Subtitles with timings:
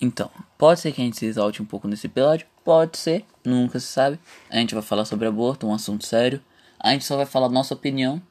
[0.00, 3.80] Então, pode ser que a gente se exalte um pouco nesse episódio, pode ser, nunca
[3.80, 4.18] se sabe.
[4.48, 6.40] A gente vai falar sobre aborto, um assunto sério.
[6.78, 8.22] A gente só vai falar nossa opinião.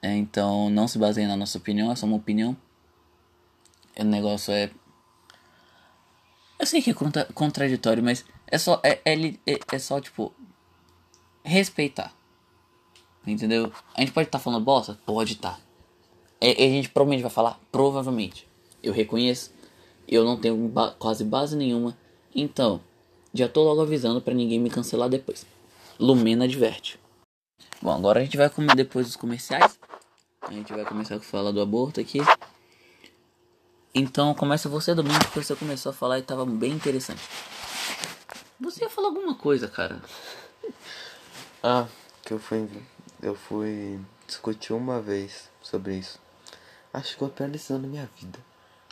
[0.00, 2.56] É, então, não se baseie na nossa opinião, é só uma opinião.
[3.98, 4.70] O negócio é.
[6.58, 8.80] Eu sei que é contra contraditório, mas é só.
[8.82, 9.14] É, é,
[9.46, 10.32] é, é só, tipo.
[11.44, 12.14] Respeitar.
[13.26, 13.72] Entendeu?
[13.94, 14.98] A gente pode estar tá falando bosta?
[15.04, 15.54] Pode estar.
[15.54, 15.60] Tá.
[16.40, 17.58] É, a gente provavelmente vai falar?
[17.70, 18.48] Provavelmente.
[18.82, 19.52] Eu reconheço.
[20.08, 21.96] Eu não tenho ba quase base nenhuma.
[22.34, 22.80] Então,
[23.32, 25.46] já tô logo avisando para ninguém me cancelar depois.
[25.98, 26.98] Lumena adverte.
[27.80, 29.78] Bom, agora a gente vai comer depois dos comerciais.
[30.42, 32.18] A gente vai começar a falar do aborto aqui.
[33.94, 37.22] Então começa você, Domingo, porque você começou a falar e tava bem interessante.
[38.60, 40.00] Você ia falar alguma coisa, cara.
[41.64, 41.86] Ah,
[42.24, 42.68] que eu fui.
[43.22, 46.18] Eu fui discutir uma vez sobre isso.
[46.92, 48.36] Acho que foi a pior decisão da minha vida.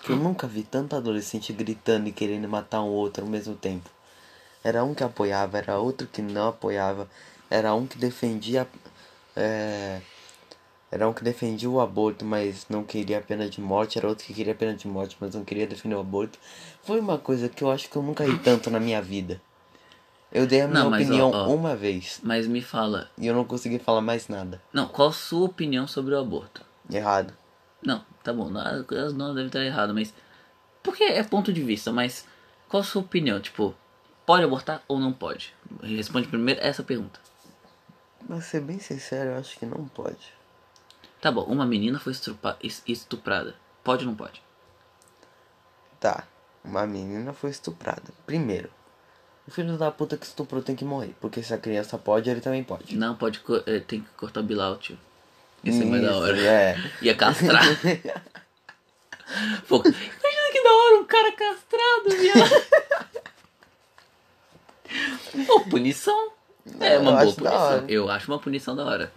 [0.00, 3.90] Porque eu nunca vi tanto adolescente gritando e querendo matar um outro ao mesmo tempo.
[4.64, 7.06] Era um que apoiava, era outro que não apoiava,
[7.50, 8.66] era um que defendia.
[9.36, 10.00] É,
[10.90, 14.24] era um que defendia o aborto, mas não queria a pena de morte, era outro
[14.24, 16.38] que queria a pena de morte, mas não queria defender o aborto.
[16.82, 19.38] Foi uma coisa que eu acho que eu nunca vi tanto na minha vida.
[20.32, 22.20] Eu dei a minha não, opinião ó, ó, uma vez.
[22.22, 23.10] Mas me fala.
[23.18, 24.62] E eu não consegui falar mais nada.
[24.72, 26.64] Não, qual a sua opinião sobre o aborto?
[26.90, 27.34] Errado.
[27.82, 30.14] Não, tá bom, as não devem estar errado, mas.
[30.82, 32.26] Porque é ponto de vista, mas
[32.68, 33.40] qual a sua opinião?
[33.40, 33.74] Tipo,
[34.24, 35.54] pode abortar ou não pode?
[35.82, 37.20] Responde primeiro essa pergunta.
[38.26, 40.32] Pra ser bem sincero, eu acho que não pode.
[41.20, 42.12] Tá bom, uma menina foi
[42.86, 43.54] estuprada.
[43.84, 44.42] Pode ou não pode?
[45.98, 46.24] Tá,
[46.64, 48.04] uma menina foi estuprada.
[48.24, 48.70] Primeiro,
[49.46, 51.14] o filho da puta que estuprou tem que morrer.
[51.20, 52.96] Porque se a criança pode, ele também pode.
[52.96, 53.42] Não, pode.
[53.66, 54.96] Eh, tem que cortar o bilau, tio.
[55.64, 56.40] Isso é mais da hora.
[56.40, 56.76] É.
[57.02, 57.64] Ia castrar.
[59.68, 62.50] Pô, imagina que da hora um cara castrado, viado.
[65.46, 66.32] Pô, punição.
[66.80, 67.84] É uma boa punição.
[67.88, 69.12] Eu acho uma punição da hora.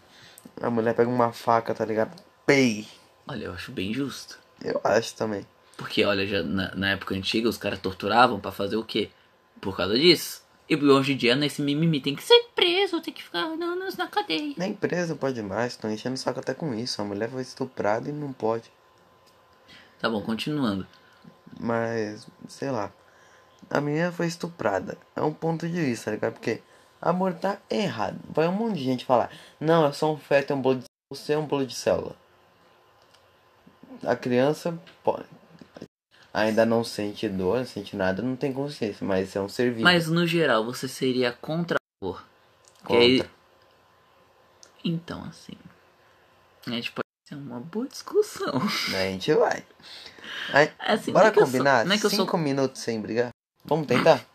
[0.62, 2.16] A mulher pega uma faca, tá ligado?
[2.46, 2.88] Pei.
[3.28, 4.38] Olha, eu acho bem justo.
[4.64, 5.46] Eu acho também.
[5.78, 9.10] Porque, olha, já na, na época antiga os caras torturavam para fazer o quê?
[9.60, 10.43] Por causa disso.
[10.70, 14.08] E hoje em dia, nesse mimimi, tem que ser preso, tem que ficar anos na
[14.08, 14.54] cadeia.
[14.58, 17.02] Nem preso pode mais, estão enchendo o saco até com isso.
[17.02, 18.72] A mulher foi estuprada e não pode.
[20.00, 20.88] Tá bom, continuando.
[21.60, 22.92] Mas, sei lá.
[23.70, 24.98] A menina foi estuprada.
[25.16, 26.34] É um ponto de vista, tá ligado?
[26.34, 26.62] Porque
[27.02, 28.20] amor tá errado.
[28.30, 30.86] Vai um monte de gente falar: Não, é só um feto, é um bolo de...
[31.10, 32.16] Você é um bolo de célula.
[34.04, 35.26] A criança pode
[36.34, 39.84] ainda não sente dor, não sente nada, não tem consciência, mas é um ser vivo.
[39.84, 42.26] Mas no geral, você seria contra a dor?
[42.84, 43.00] Contra.
[43.00, 43.24] Aí...
[44.84, 45.54] Então, assim,
[46.68, 48.62] a gente pode ter uma boa discussão.
[48.88, 49.64] A gente vai.
[50.52, 51.86] Aí, é assim, bora combinar?
[51.86, 52.40] Sou, é Cinco sou...
[52.40, 53.30] minutos sem brigar?
[53.64, 54.26] Vamos tentar?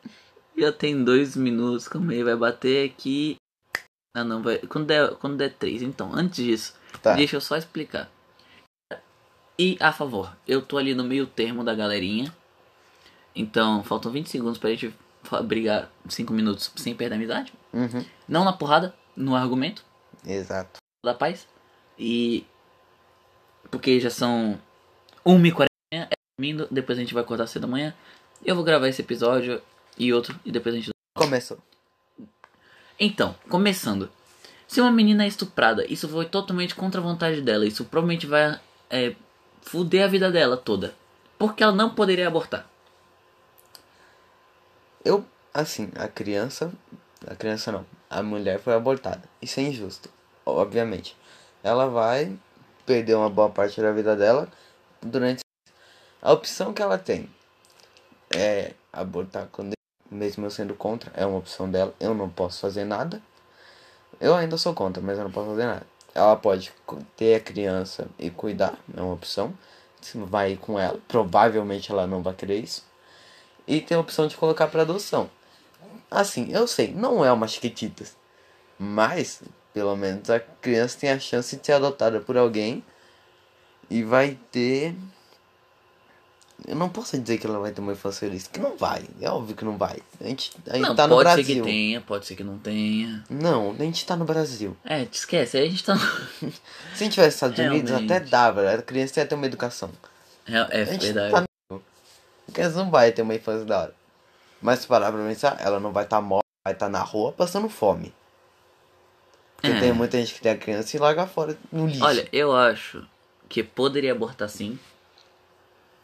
[0.56, 3.36] Já tem dois minutos, como ele vai bater aqui.
[4.16, 4.58] Ah não, vai.
[4.58, 5.82] Quando der, quando der três.
[5.82, 7.14] Então, antes disso, tá.
[7.14, 8.10] deixa eu só explicar.
[9.58, 12.32] E a favor, eu tô ali no meio termo da galerinha.
[13.34, 14.94] Então, faltam 20 segundos pra gente
[15.44, 17.52] brigar 5 minutos sem perder a amizade.
[17.72, 18.04] Uhum.
[18.28, 19.84] Não na porrada, no argumento.
[20.24, 20.78] Exato.
[21.04, 21.48] Da paz.
[21.98, 22.46] E.
[23.70, 24.58] Porque já são
[25.26, 26.08] 1h40 é
[26.38, 27.94] dormindo, depois a gente vai acordar cedo da manhã.
[28.44, 29.60] Eu vou gravar esse episódio
[29.98, 30.90] e outro, e depois a gente.
[31.16, 31.58] Começou.
[32.98, 34.08] Então, começando.
[34.68, 37.66] Se uma menina é estuprada, isso foi totalmente contra a vontade dela.
[37.66, 38.60] Isso provavelmente vai
[38.90, 39.14] é,
[39.62, 40.94] fuder a vida dela toda.
[41.38, 42.66] Porque ela não poderia abortar.
[45.04, 45.24] Eu,
[45.54, 46.72] assim, a criança.
[47.26, 47.86] A criança não.
[48.10, 49.22] A mulher foi abortada.
[49.40, 50.10] Isso é injusto.
[50.44, 51.16] Obviamente.
[51.62, 52.36] Ela vai
[52.84, 54.48] perder uma boa parte da vida dela
[55.00, 55.40] durante.
[56.20, 57.30] A opção que ela tem
[58.34, 59.72] é abortar quando.
[60.10, 61.94] Mesmo eu sendo contra, é uma opção dela.
[62.00, 63.20] Eu não posso fazer nada.
[64.18, 65.86] Eu ainda sou contra, mas eu não posso fazer nada.
[66.14, 66.72] Ela pode
[67.16, 69.52] ter a criança e cuidar, é uma opção.
[70.14, 72.84] Vai com ela, provavelmente ela não vai querer isso.
[73.66, 75.28] E tem a opção de colocar para adoção.
[76.10, 78.16] Assim, eu sei, não é uma chiquititas,
[78.78, 79.42] mas
[79.74, 82.82] pelo menos a criança tem a chance de ser adotada por alguém
[83.90, 84.94] e vai ter
[86.66, 89.04] eu não posso dizer que ela vai ter uma infância feliz, que não vai.
[89.20, 89.98] É óbvio que não vai.
[90.20, 91.44] A gente, a gente não, tá no Brasil.
[91.44, 93.24] Pode ser que tenha, pode ser que não tenha.
[93.30, 94.76] Não, a gente tá no Brasil.
[94.84, 95.96] É, te esquece, a gente tá.
[96.36, 96.44] Se
[96.94, 98.70] a gente tivesse nos Estados Unidos, até dava.
[98.70, 99.90] A criança ia ter uma educação.
[100.46, 101.32] É, é verdade.
[101.32, 101.82] Tá no...
[102.48, 103.94] A criança não vai ter uma infância da hora.
[104.60, 107.02] Mas se parar pra pensar, ela não vai estar tá morta, vai estar tá na
[107.02, 108.12] rua passando fome.
[109.56, 109.80] Porque é.
[109.80, 112.04] tem muita gente que tem a criança e larga fora no lixo.
[112.04, 113.06] Olha, eu acho
[113.48, 114.78] que poderia abortar sim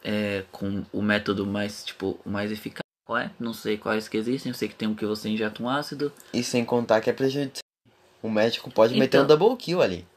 [0.05, 2.81] é, com o método mais, tipo, o mais eficaz.
[3.05, 3.31] Qual é?
[3.39, 4.51] Não sei quais que existem.
[4.51, 6.11] Eu sei que tem um que você injeta um ácido.
[6.33, 7.63] E sem contar que é prejudicial.
[8.21, 10.07] O médico pode meter um Então- double kill ali.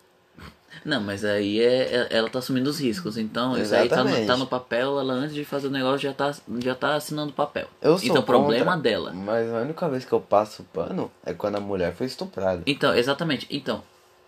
[0.85, 3.19] Não, mas aí é, é- ela tá assumindo os riscos.
[3.19, 4.27] Então, isso aí tá no, Exatamente.
[4.27, 4.99] tá no papel.
[5.01, 7.67] Ela antes de fazer o negócio já tá, já tá assinando o papel.
[7.83, 9.13] Eu sou então, problema contra, dela.
[9.13, 12.63] Mas a única vez que eu passo pano é quando a mulher foi estuprada.
[12.65, 13.47] Então, exatamente.
[13.51, 13.83] Então,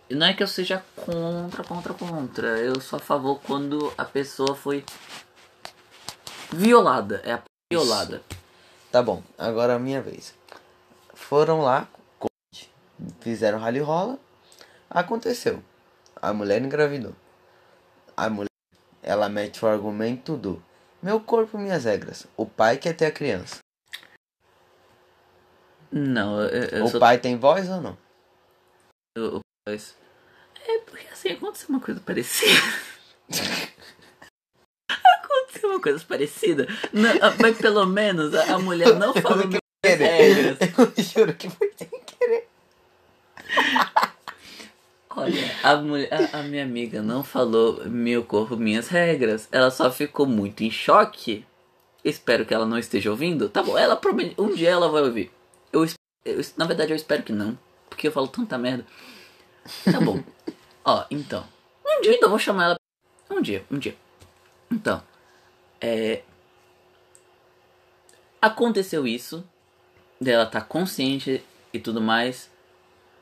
[0.09, 2.47] não é que eu seja contra, contra, contra.
[2.59, 4.83] Eu sou a favor quando a pessoa foi
[6.51, 7.21] violada.
[7.25, 8.21] É a violada.
[8.91, 10.33] Tá bom, agora é a minha vez.
[11.13, 11.87] Foram lá,
[13.21, 14.19] fizeram rally rola.
[14.89, 15.63] Aconteceu.
[16.21, 17.15] A mulher engravidou.
[18.15, 18.47] A mulher,
[19.01, 20.61] ela mete o argumento do
[21.01, 22.27] meu corpo, minhas regras.
[22.35, 23.59] O pai quer ter a criança.
[25.91, 26.99] Não, eu, eu o sou.
[26.99, 27.97] pai tem voz ou não?
[29.17, 29.95] eu- eu- mas-
[30.65, 32.61] É porque assim, aconteceu uma coisa parecida.
[35.61, 36.67] Aconteceu uma coisa parecida.
[36.91, 40.57] Não, ah, mas pelo menos a, a mulher não falou minhas regras.
[40.97, 42.47] Eu juro que foi sem querer.
[45.13, 49.47] Olha, a, mulher, a, a minha amiga não falou meu corpo, minhas regras.
[49.51, 51.45] Ela só ficou muito em choque.
[52.03, 53.49] Espero que ela não esteja ouvindo.
[53.49, 53.99] Tá bom, ela.
[54.37, 55.31] Um dia ela vai ouvir.
[55.71, 55.85] Eu,
[56.25, 57.57] eu- na verdade, eu espero que não.
[57.89, 58.85] Porque eu falo tanta merda.
[59.83, 60.23] Tá bom.
[60.83, 61.45] Ó, então.
[61.85, 62.75] Um dia ainda eu vou chamar ela.
[63.29, 63.95] Um dia, um dia.
[64.71, 65.03] Então.
[65.81, 66.21] É.
[68.41, 69.43] Aconteceu isso.
[70.19, 71.43] Dela tá consciente
[71.73, 72.49] e tudo mais.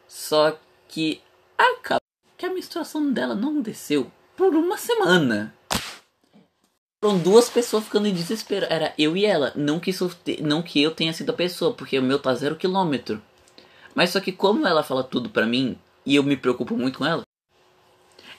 [0.08, 1.22] Só que
[1.58, 2.02] acaba
[2.38, 5.54] que a menstruação dela não desceu por uma semana.
[7.02, 8.66] Foram duas pessoas ficando em desespero.
[8.70, 9.54] Era eu e ela.
[9.56, 10.12] Não que, isso
[10.42, 13.22] não que eu tenha sido a pessoa, porque o meu tá zero quilômetro.
[13.96, 17.06] Mas só que como ela fala tudo pra mim, e eu me preocupo muito com
[17.06, 17.24] ela,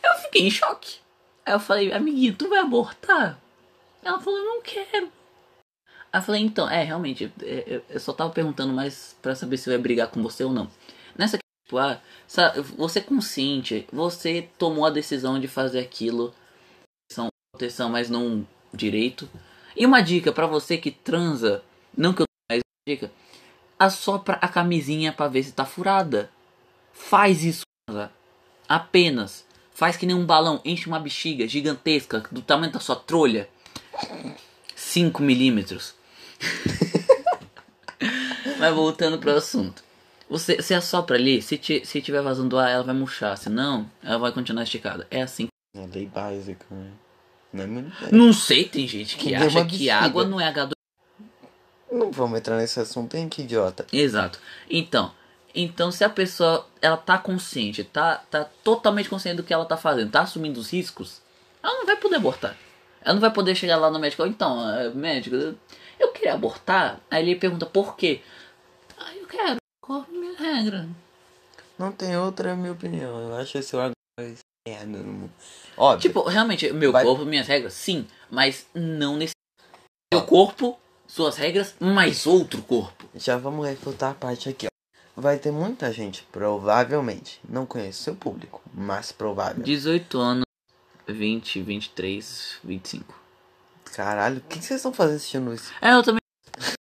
[0.02, 0.98] eu fiquei em choque.
[1.44, 3.38] Aí eu falei, amiguinho, tu vai abortar?
[4.02, 5.12] Ela falou, eu não quero.
[6.12, 9.56] Aí eu falei, então, é, realmente, é, eu- eu só tava perguntando mais pra saber
[9.56, 10.70] se eu ia brigar com você ou não.
[11.16, 12.00] Nessa tipo, ah,
[12.76, 16.34] você é consciente, você tomou a decisão de fazer aquilo,
[17.12, 19.28] são proteção, mas não direito.
[19.76, 21.62] E uma dica pra você que transa,
[21.96, 23.12] não que eu uma dica,
[23.78, 26.30] assopra a camisinha pra ver se tá furada.
[26.92, 28.12] Faz isso, transa.
[28.68, 29.44] apenas.
[29.72, 33.48] Faz que nem um balão, enche uma bexiga gigantesca do tamanho da sua trolha.
[34.74, 35.94] 5 milímetros.
[38.58, 39.82] Mas voltando pro assunto.
[40.28, 43.36] Você, você assopra ali, se, ti- se tiver vazando ar, ela vai murchar.
[43.36, 45.06] Se não, ela vai continuar esticada.
[45.10, 45.48] É assim.
[45.76, 46.90] É lei básica, né?
[47.52, 48.14] Não é muito.
[48.14, 50.70] Não sei, tem gente que Que acha que água não é H2.
[51.90, 53.84] Não vamos entrar nesse assunto, hein, que idiota.
[53.92, 54.38] Exato.
[54.70, 55.12] Então,
[55.52, 59.76] então se a pessoa ela tá consciente, tá, tá totalmente consciente do que ela tá
[59.76, 61.20] fazendo, tá assumindo os riscos,
[61.60, 62.56] ela não vai poder abortar.
[63.02, 65.56] Ela não vai poder chegar lá no médico, então, eh, médico, eu-
[66.20, 67.00] queria abortar.
[67.10, 68.20] Aí ele pergunta por quê?
[68.98, 70.86] Ah, eu quero, qual a minha regra?
[71.78, 73.18] Não tem outra, é minha opinião.
[73.18, 74.38] Eu acho esse órgão mais
[74.68, 75.32] merda no mundo.
[75.78, 76.00] Óbvio.
[76.00, 79.32] Tipo, realmente, meu Vai- corpo, minhas regras, sim, mas não nesse.
[80.12, 83.08] Meu corpo, suas regras, mais outro corpo.
[83.14, 84.70] Já vamos refutar a parte aqui, ó.
[85.16, 89.62] Vai ter muita gente, provavelmente, não conhece seu público, mas provável.
[89.64, 90.44] 18 anos,
[91.12, 93.20] 20, 23, 25.
[93.94, 95.72] Caralho, o que que vocês estão fazendo assistindo isso?
[95.80, 96.20] É, eu também.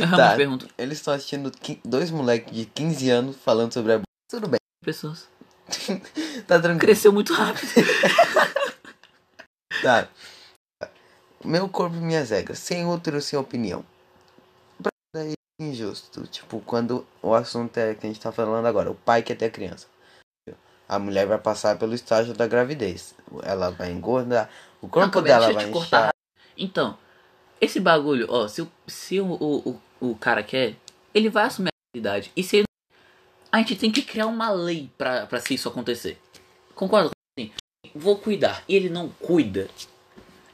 [0.00, 0.34] Eu Tá.
[0.36, 0.68] pergunto.
[0.78, 1.52] Eles estão assistindo
[1.84, 4.00] dois moleques de 15 anos falando sobre a...
[4.30, 5.28] Tudo bem, Pessoas.
[6.46, 6.78] tá tranquilo.
[6.78, 7.68] Cresceu muito rápido.
[9.82, 10.08] Tá.
[11.44, 13.84] Meu corpo e minhas regras, sem útero, sem opinião.
[14.82, 14.90] Pra
[15.22, 16.26] é injusto.
[16.26, 19.44] Tipo, quando o assunto é que a gente tá falando agora, o pai quer ter
[19.46, 19.86] a criança.
[20.88, 23.14] A mulher vai passar pelo estágio da gravidez.
[23.42, 24.48] Ela vai engordar.
[24.80, 26.10] O corpo Não, dela vai inchar.
[26.56, 26.96] Então,
[27.60, 30.76] esse bagulho, ó, se, o, se o, o, o, cara quer,
[31.12, 32.32] ele vai assumir a realidade.
[32.36, 32.64] E se ele.
[33.50, 36.20] A gente tem que criar uma lei pra, pra se isso acontecer.
[36.74, 37.10] Concorda?
[37.38, 37.52] Assim,
[37.94, 38.62] vou cuidar.
[38.68, 39.68] E ele não cuida.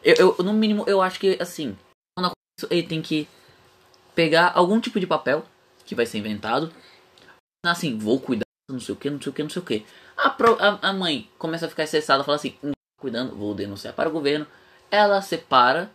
[0.02, 1.76] Eu, eu, no mínimo, eu acho que, assim,
[2.16, 3.28] quando acontece ele tem que
[4.14, 5.44] pegar algum tipo de papel
[5.84, 6.72] que vai ser inventado.
[7.66, 9.86] Assim, vou cuidar, não sei o que, não sei o que, não sei o que.
[10.25, 13.54] A, pro- a, a mãe começa a ficar estressada, fala assim, "Não tô cuidando, vou
[13.54, 14.47] denunciar para o governo.
[14.90, 15.90] Ela separa,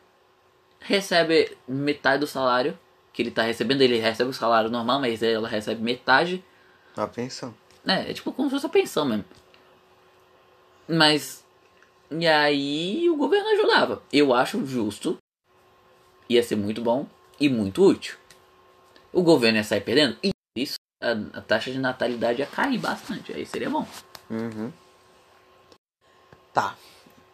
[0.80, 2.78] recebe metade do salário
[3.12, 3.82] que ele tá recebendo.
[3.82, 6.44] Ele recebe o salário normal, mas ela recebe metade.
[6.96, 7.56] A pensão.
[7.88, 9.26] É, é tipo como se fosse a pensão mesmo.
[10.88, 11.44] Mas.
[12.12, 14.04] E aí o governo ajudava.
[14.12, 15.18] Eu acho justo.
[16.30, 17.08] Ia ser muito bom
[17.40, 18.16] e muito útil.
[19.12, 20.18] O governo ia sair perdendo.
[20.24, 23.34] E isso, a, a taxa de natalidade ia cair bastante.
[23.34, 23.88] Aí seria bom.
[24.30, 24.72] Uhum.
[26.54, 26.76] Tá.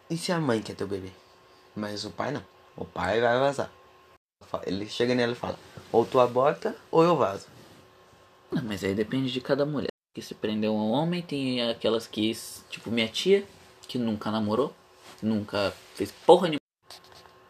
[0.08, 1.10] E se a mãe quer ter o bebê?
[1.74, 2.44] Mas o pai não.
[2.76, 3.70] O pai vai vazar.
[4.64, 5.58] Ele chega nele e fala:
[5.92, 7.46] ou tu aborta ou eu vazo.
[8.50, 9.88] Não, mas aí depende de cada mulher.
[10.14, 12.32] Que se prendeu um homem, tem aquelas que,
[12.70, 13.44] tipo minha tia,
[13.86, 14.74] que nunca namorou,
[15.22, 16.60] nunca fez porra nenhuma.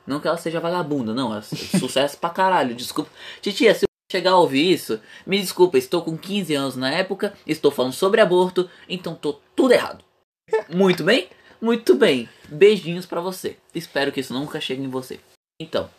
[0.07, 3.11] Não que ela seja vagabunda, não, é sucesso pra caralho, desculpa.
[3.41, 7.71] Titia, se chegar a ouvir isso, me desculpa, estou com 15 anos na época, estou
[7.71, 10.05] falando sobre aborto, então tô tudo errado.
[10.69, 11.29] Muito bem?
[11.61, 12.29] Muito bem.
[12.49, 13.57] Beijinhos para você.
[13.75, 15.19] Espero que isso nunca chegue em você.
[15.61, 15.91] Então,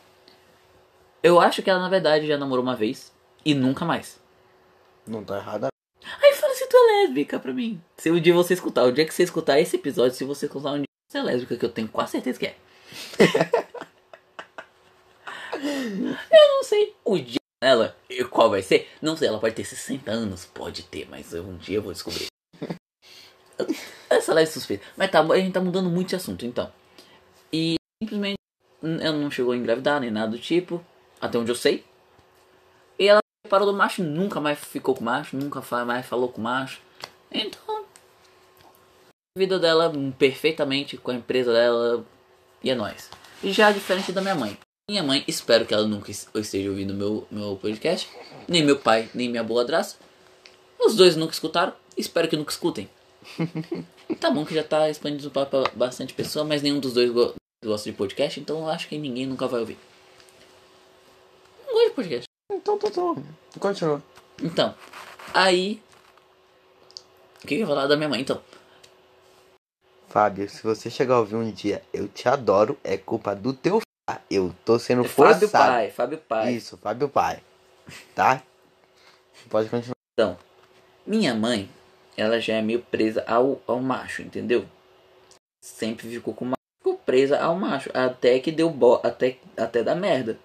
[1.21, 3.11] eu acho que ela na verdade já namorou uma vez
[3.43, 4.19] e nunca mais.
[5.05, 5.67] Não tá errada.
[6.21, 7.81] Aí fala se tu é lésbica pra mim.
[7.97, 10.71] Se o dia você escutar, o dia que você escutar esse episódio, se você escutar
[10.73, 12.55] um dia você é lésbica, que eu tenho quase certeza que é.
[16.31, 16.95] eu não sei.
[17.03, 17.95] O dia dela,
[18.29, 18.89] qual vai ser?
[19.01, 22.27] Não sei, ela pode ter 60 anos, pode ter, mas um dia eu vou descobrir.
[24.09, 24.85] Essa lá é suspeita.
[24.95, 26.71] Mas tá, a gente tá mudando muito de assunto, então.
[27.51, 28.37] E simplesmente
[28.81, 30.83] ela não chegou a engravidar nem nada do tipo,
[31.19, 31.83] até onde eu sei.
[32.99, 36.81] E ela parou do macho, nunca mais ficou com macho, nunca mais falou com macho.
[37.31, 37.85] Então,
[39.35, 42.05] a vida dela perfeitamente com a empresa dela
[42.63, 43.09] e é nóis.
[43.43, 44.57] E já diferente da minha mãe.
[44.89, 48.09] Minha mãe, espero que ela nunca esteja ouvindo meu, meu podcast.
[48.47, 49.97] Nem meu pai, nem minha boa draça.
[50.79, 51.73] Os dois nunca escutaram.
[51.97, 52.89] Espero que nunca escutem.
[54.17, 57.33] tá bom que já tá expandindo para bastante pessoa, mas nenhum dos dois go
[57.65, 59.77] gosta de podcast, então eu acho que ninguém nunca vai ouvir.
[61.65, 62.25] Não gosto de podcast.
[62.49, 63.21] Então, tá bom.
[63.59, 64.01] Continua.
[64.41, 64.73] Então,
[65.33, 65.81] aí.
[67.43, 68.41] O que eu ia falar da minha mãe, então?
[70.07, 73.81] Fábio, se você chegar a ouvir um dia, eu te adoro, é culpa do teu.
[74.29, 75.47] Eu tô sendo é forçado.
[75.47, 76.53] Fábio Pai, Fábio Pai.
[76.53, 77.41] Isso, Fábio Pai.
[78.15, 78.41] Tá?
[79.49, 79.95] Pode continuar.
[80.13, 80.37] Então,
[81.05, 81.69] minha mãe,
[82.15, 84.65] ela já é meio presa ao, ao macho, entendeu?
[85.63, 89.95] Sempre ficou com macho, ficou presa ao macho, até que deu bo até até dar
[89.95, 90.37] merda.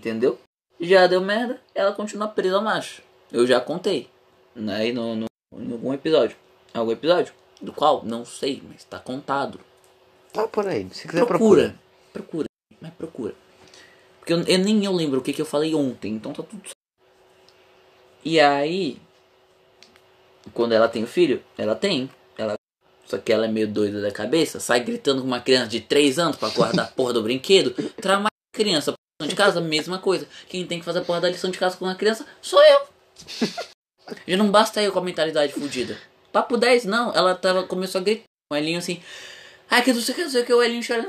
[0.00, 0.38] Entendeu?
[0.80, 3.02] Já deu merda, ela continua presa ao macho.
[3.30, 4.10] Eu já contei,
[4.54, 6.36] né, no, no, em algum episódio.
[6.74, 7.34] Algum episódio?
[7.60, 8.04] Do qual?
[8.04, 9.60] Não sei, mas tá contado.
[10.32, 11.76] Tá por aí, se quiser procura.
[12.12, 12.51] Procura, procura.
[14.32, 16.62] Porque eu, eu, nem eu lembro o que, que eu falei ontem, então tá tudo
[18.24, 18.98] E aí,
[20.54, 22.10] quando ela tem o filho, ela tem.
[22.38, 22.54] Ela,
[23.04, 26.18] só que ela é meio doida da cabeça, sai gritando com uma criança de 3
[26.18, 28.94] anos para guardar a porra do brinquedo, trauma a criança.
[29.20, 30.26] Lição de casa, mesma coisa.
[30.48, 32.80] Quem tem que fazer a porra da lição de casa com a criança sou eu.
[34.26, 35.98] Já não basta eu com a mentalidade fodida.
[36.32, 37.14] Papo 10, não.
[37.14, 38.24] Ela tava, começou a gritar.
[38.50, 39.00] O Elinho assim.
[39.70, 40.52] Ai, que não sei o que, não sei o que.
[40.52, 41.08] O Elinho chorando.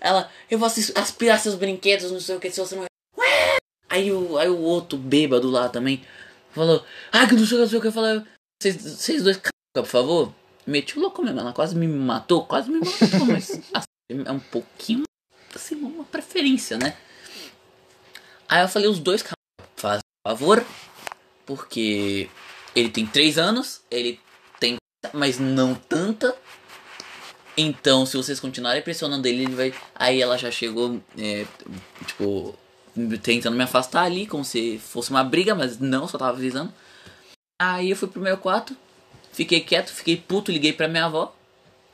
[0.00, 2.86] Ela, eu vou aspirar seus brinquedos, não sei o que, se você não.
[3.88, 6.04] Aí o, aí o outro bêbado lá também
[6.52, 7.88] falou, ah, que não sei o que.
[7.88, 8.22] Eu falei,
[8.62, 9.40] vocês, dois,
[9.74, 10.34] por favor.
[10.66, 14.38] Meti o louco mesmo, ela quase me matou, quase me matou, mas assim, é um
[14.38, 15.02] pouquinho,
[15.54, 16.96] assim, uma preferência, né?
[18.48, 19.24] Aí eu falei, os dois,
[19.76, 20.64] faz favor,
[21.46, 22.28] porque
[22.74, 24.20] ele tem 3 anos, ele
[24.60, 24.76] tem,
[25.12, 26.36] mas não tanta.
[27.56, 29.74] Então, se vocês continuarem pressionando ele, ele vai.
[29.94, 31.44] Aí ela já chegou, é,
[32.06, 32.54] tipo,
[33.22, 36.72] tentando me afastar ali, como se fosse uma briga, mas não, só tava avisando.
[37.60, 38.74] Aí eu fui pro meu quarto,
[39.32, 41.34] fiquei quieto, fiquei puto, liguei pra minha avó,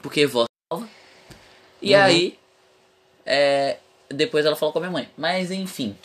[0.00, 0.88] porque vó salva.
[1.82, 2.00] E uhum.
[2.00, 2.38] aí,
[3.24, 5.08] é, depois ela falou com a minha mãe.
[5.16, 5.96] Mas enfim.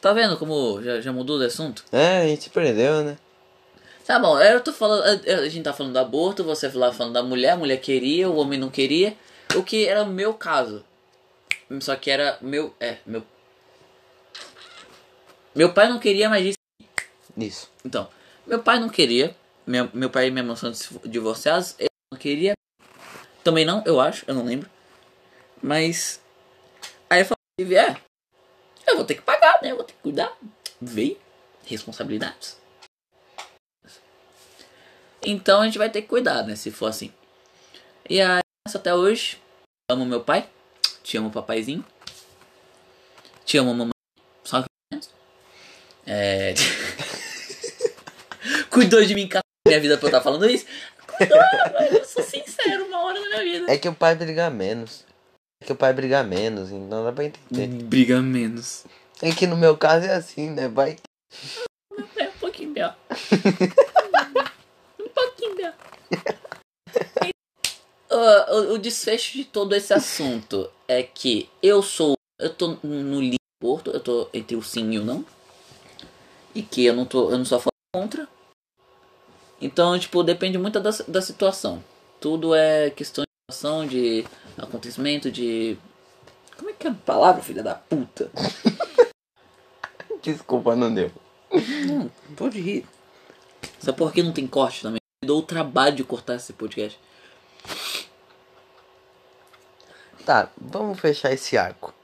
[0.00, 1.84] Tá vendo como já, já mudou de assunto?
[1.90, 3.16] É, a gente perdeu, né?
[4.06, 5.02] Tá bom, eu tô falando.
[5.04, 8.36] A gente tá falando do aborto, você lá falando da mulher, a mulher queria, o
[8.36, 9.16] homem não queria.
[9.56, 10.84] O que era o meu caso.
[11.80, 12.72] Só que era meu.
[12.78, 13.24] É, meu.
[15.52, 16.58] Meu pai não queria, mas disse.
[17.36, 17.68] Isso.
[17.84, 18.08] Então,
[18.46, 19.34] meu pai não queria.
[19.66, 20.70] Meu, meu pai e minha mãe são
[21.04, 21.74] divorciados.
[21.76, 22.54] Ele não queria.
[23.42, 24.70] Também não, eu acho, eu não lembro.
[25.60, 26.20] Mas.
[27.10, 28.00] Aí eu falei, vier,
[28.86, 29.72] eu vou ter que pagar, né?
[29.72, 30.32] Eu vou ter que cuidar.
[30.80, 31.18] Veio.
[31.64, 32.65] Responsabilidades.
[35.28, 36.54] Então a gente vai ter que cuidar, né?
[36.54, 37.12] Se for assim.
[38.08, 38.40] E aí,
[38.72, 39.38] até hoje,
[39.90, 40.48] amo meu pai.
[41.02, 41.84] Te amo, papaizinho.
[43.44, 43.90] Te amo, mamãe.
[44.44, 44.68] Só que.
[46.06, 46.54] É.
[48.70, 49.28] Cuidou de mim,
[49.66, 50.64] minha vida pra eu estar falando isso?
[51.16, 51.38] Cuidou,
[51.90, 53.72] eu sou sincero, uma hora na minha vida.
[53.72, 55.04] É que o pai briga menos.
[55.60, 57.66] É que o pai briga menos, então dá pra entender.
[57.66, 58.84] Briga menos.
[59.20, 60.68] É que no meu caso é assim, né?
[60.68, 60.98] Vai.
[62.16, 62.96] É um pouquinho pior.
[68.10, 72.14] uh, o, o, desfecho de todo esse assunto é que eu sou.
[72.38, 75.24] Eu tô no livro Porto, eu tô entre o sim e o não.
[76.54, 77.30] E que eu não tô.
[77.30, 78.28] Eu não sou a favor contra.
[79.60, 81.82] Então, tipo, depende muito da, da situação.
[82.20, 84.24] Tudo é questão de situação de
[84.58, 85.78] acontecimento de.
[86.56, 88.30] Como é que é a palavra, filha da puta?
[90.22, 91.10] Desculpa, não deu.
[91.86, 92.84] Não, pode rir.
[93.78, 95.00] Sabe por que não tem corte também?
[95.22, 97.00] Eu dou o trabalho de cortar esse podcast.
[100.26, 101.94] Tá, vamos fechar esse arco.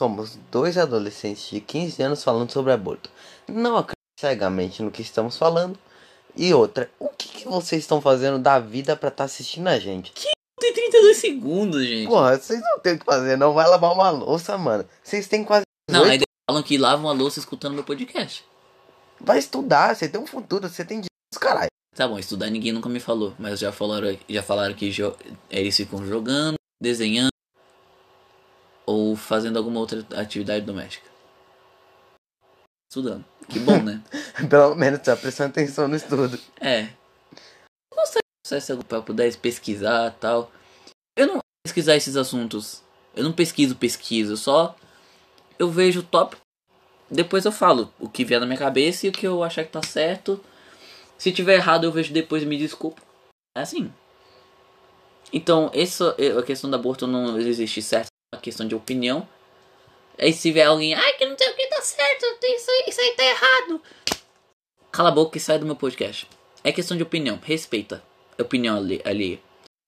[0.00, 3.10] Somos dois adolescentes de 15 anos falando sobre aborto.
[3.46, 5.78] Não acredito cegamente no que estamos falando.
[6.34, 10.12] E outra, o que, que vocês estão fazendo da vida pra estar assistindo a gente?
[10.58, 12.08] Tem 32 segundos, gente.
[12.08, 14.88] Porra, vocês não tem o que fazer, não vai lavar uma louça, mano.
[15.02, 15.64] Vocês têm quase.
[15.90, 18.44] Não, 18, aí falam que lavam a louça escutando meu podcast.
[19.20, 21.68] Vai estudar, você tem um futuro, você tem dinheiro, caralho.
[21.98, 25.16] Tá bom, estudar ninguém nunca me falou, mas já falaram, já falaram que jo-
[25.50, 27.32] eles ficam jogando, desenhando
[28.86, 31.10] ou fazendo alguma outra atividade doméstica.
[32.88, 33.24] Estudando.
[33.48, 34.00] Que bom, né?
[34.48, 36.38] Pelo menos tá prestando atenção no estudo.
[36.60, 36.90] É.
[37.92, 40.52] Gostaria de acessar algum pra puder pesquisar tal.
[41.16, 42.80] Eu não pesquisar esses assuntos.
[43.12, 44.36] Eu não pesquiso, pesquiso.
[44.36, 44.76] Só
[45.58, 46.42] eu vejo o tópico.
[47.10, 49.72] Depois eu falo o que vier na minha cabeça e o que eu achar que
[49.72, 50.40] tá certo.
[51.18, 53.02] Se tiver errado, eu vejo depois e me desculpo.
[53.56, 53.92] É assim.
[55.32, 58.08] Então, essa, a questão do aborto não existe certo.
[58.32, 59.28] É uma questão de opinião.
[60.16, 63.00] Aí se vier alguém, ai que não sei o que tá certo, isso aí, isso
[63.00, 63.82] aí tá errado.
[64.90, 66.28] Cala a boca e sai do meu podcast.
[66.64, 67.38] É questão de opinião.
[67.42, 68.02] Respeita
[68.36, 69.00] a opinião ali.
[69.04, 69.42] ali.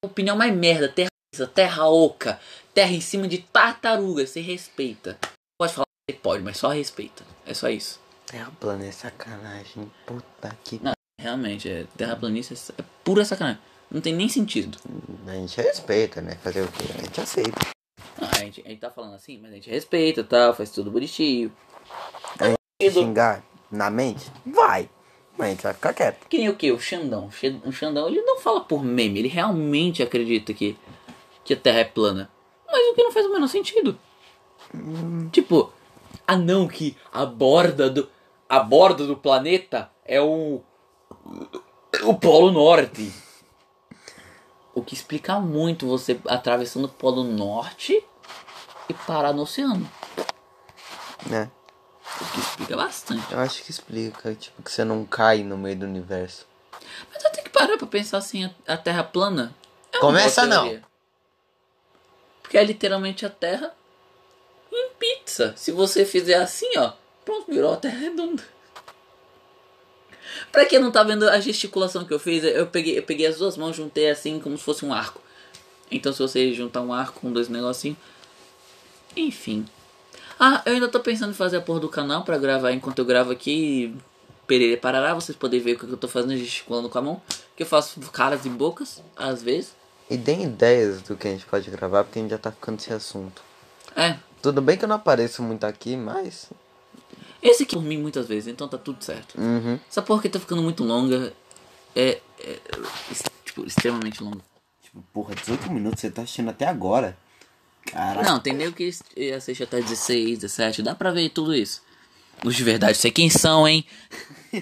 [0.04, 0.88] Opinião mais merda.
[0.88, 1.10] Terra,
[1.52, 2.40] terra oca.
[2.72, 4.26] Terra em cima de tartaruga.
[4.26, 5.18] Você respeita.
[5.58, 7.24] Pode falar, você pode, mas só respeita.
[7.44, 8.00] É só isso.
[8.26, 9.90] Terra plana é sacanagem.
[10.06, 10.80] Puta que.
[10.82, 10.92] Não.
[11.20, 13.60] Realmente, é, terraplanista é pura sacanagem.
[13.90, 14.78] Não tem nem sentido.
[15.26, 16.36] A gente respeita, né?
[16.42, 16.84] Fazer o quê?
[16.98, 17.60] A gente aceita.
[18.18, 20.90] Não, a, gente, a gente tá falando assim, mas a gente respeita, tal, faz tudo
[20.90, 21.52] bonitinho.
[22.90, 24.30] Xingar na mente?
[24.46, 24.88] Vai.
[25.36, 26.26] Mas a gente vai ficar quieto.
[26.28, 26.72] Que nem o que?
[26.72, 27.28] O Xandão.
[27.64, 30.76] O Xandão, ele não fala por meme, ele realmente acredita que,
[31.44, 32.30] que a Terra é plana.
[32.66, 33.98] Mas o que não faz o menor sentido.
[35.32, 35.72] Tipo,
[36.26, 38.08] ah não, que a borda do.
[38.48, 40.62] A borda do planeta é o.
[42.02, 43.12] O Polo Norte.
[44.74, 48.04] O que explica muito você atravessando o Polo Norte
[48.88, 49.90] e parar no oceano.
[51.26, 51.50] Né?
[52.20, 53.32] O que explica bastante.
[53.32, 56.46] Eu acho que explica, tipo, que você não cai no meio do universo.
[57.12, 59.54] Mas eu tenho que parar pra pensar assim, a, Terra plana.
[59.92, 60.80] É uma Começa não.
[62.42, 63.74] Porque é literalmente a Terra
[64.72, 65.54] em pizza.
[65.56, 66.92] Se você fizer assim, ó,
[67.24, 68.42] pronto, virou a Terra redonda.
[70.50, 73.38] Pra quem não tá vendo a gesticulação que eu fiz, eu peguei, eu peguei as
[73.38, 75.20] duas mãos, juntei assim como se fosse um arco.
[75.90, 77.98] Então se você juntar um arco com dois negocinhos.
[79.16, 79.66] Enfim.
[80.38, 83.04] Ah, eu ainda tô pensando em fazer a porra do canal pra gravar enquanto eu
[83.04, 83.94] gravo aqui.
[84.46, 87.22] Perere parará, vocês podem ver o que eu tô fazendo gesticulando com a mão.
[87.54, 89.74] Que eu faço caras e bocas, às vezes.
[90.08, 92.80] E deem ideias do que a gente pode gravar, porque a gente já tá ficando
[92.80, 93.42] sem assunto.
[93.94, 94.16] É.
[94.42, 96.50] Tudo bem que eu não apareço muito aqui, mas.
[97.42, 99.40] Esse aqui dormi muitas vezes, então tá tudo certo.
[99.40, 99.78] Uhum.
[99.88, 101.32] Essa porra aqui tá ficando muito longa.
[101.96, 102.20] É.
[102.38, 102.58] é,
[103.10, 104.40] es- tipo, extremamente longa.
[104.82, 107.16] Tipo, porra, 18 minutos, você tá assistindo até agora.
[107.86, 108.26] Caralho.
[108.28, 108.90] Não, tem nego que
[109.34, 111.82] assiste até 16, 17, dá pra ver tudo isso.
[112.44, 113.84] Os de verdade, sei quem são, hein?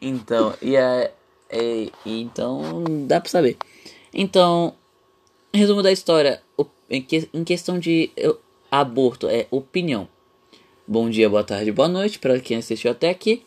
[0.00, 1.12] então, e é,
[1.48, 3.56] é- Então, dá pra saber.
[4.12, 4.74] Então,
[5.52, 6.42] resumo da história.
[6.88, 10.08] Em, que- em questão de eu- aborto, é opinião.
[10.92, 13.44] Bom dia, boa tarde, boa noite pra quem assistiu até aqui.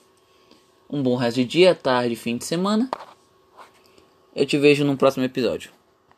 [0.89, 2.89] Um bom resto de dia, tarde, fim de semana.
[4.34, 5.69] Eu te vejo no próximo episódio.